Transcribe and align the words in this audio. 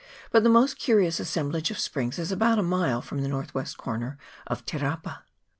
but 0.31 0.41
the 0.41 0.49
most 0.49 0.79
curious 0.79 1.19
assemblage 1.19 1.69
of 1.69 1.77
springs 1.77 2.17
is 2.17 2.31
about 2.31 2.57
a 2.57 2.63
mile 2.63 3.03
from 3.03 3.21
the 3.21 3.27
north 3.27 3.53
west 3.53 3.77
corner 3.77 4.17
of 4.47 4.65
Te 4.65 4.79
rapa. 4.79 5.19